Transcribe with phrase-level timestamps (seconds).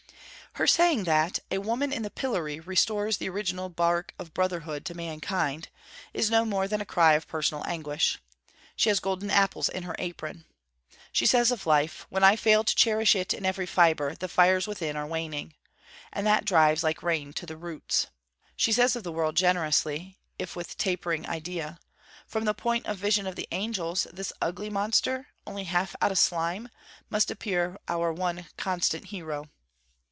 [0.55, 4.93] Her saying that 'A woman in the pillory restores the original bark of brotherhood to
[4.93, 5.69] mankind,'
[6.13, 8.19] is no more than a cry of personal anguish.
[8.75, 10.43] She has golden apples in her apron.
[11.13, 14.67] She says of life: 'When I fail to cherish it in every fibre the fires
[14.67, 15.53] within are waning,'
[16.11, 18.07] and that drives like rain to the roots.
[18.57, 21.79] She says of the world, generously, if with tapering idea:
[22.27, 26.17] 'From the point of vision of the angels, this ugly monster, only half out of
[26.19, 26.67] slime,
[27.09, 29.47] must appear our one constant hero.'